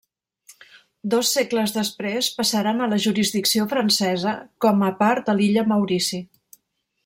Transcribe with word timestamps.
Dos 1.13 1.33
segles 1.35 1.73
després 1.75 2.31
passaren 2.39 2.81
a 2.85 2.89
la 2.95 2.99
jurisdicció 3.05 3.69
francesa, 3.75 4.35
com 4.67 4.85
a 4.89 4.93
part 5.05 5.29
de 5.31 5.39
l'illa 5.41 5.69
Maurici. 5.75 6.27